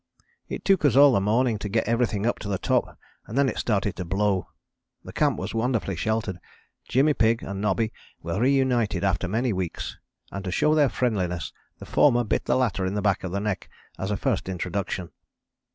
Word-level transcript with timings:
It 0.49 0.65
took 0.65 0.83
us 0.83 0.95
all 0.95 1.11
the 1.11 1.21
morning 1.21 1.59
to 1.59 1.69
get 1.69 1.87
everything 1.87 2.25
up 2.25 2.39
to 2.39 2.47
the 2.47 2.57
top 2.57 2.97
and 3.27 3.37
then 3.37 3.47
it 3.47 3.59
started 3.59 3.95
to 3.97 4.03
blow. 4.03 4.47
The 5.03 5.13
camp 5.13 5.37
was 5.37 5.53
wonderfully 5.53 5.95
sheltered. 5.95 6.39
Jimmy 6.89 7.13
Pigg 7.13 7.43
and 7.43 7.61
Nobby 7.61 7.93
were 8.23 8.39
reunited 8.41 9.03
after 9.03 9.27
many 9.27 9.53
weeks, 9.53 9.97
and 10.31 10.43
to 10.43 10.51
show 10.51 10.73
their 10.73 10.89
friendliness 10.89 11.53
the 11.77 11.85
former 11.85 12.23
bit 12.23 12.45
the 12.45 12.55
latter 12.57 12.83
in 12.83 12.95
the 12.95 13.01
back 13.03 13.23
of 13.23 13.31
the 13.31 13.39
neck 13.39 13.69
as 13.99 14.09
a 14.09 14.17
first 14.17 14.49
introduction. 14.49 15.11